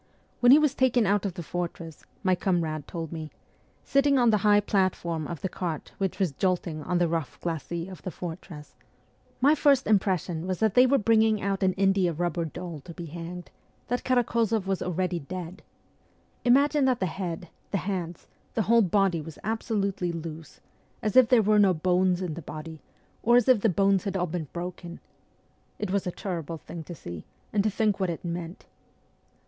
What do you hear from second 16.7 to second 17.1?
that the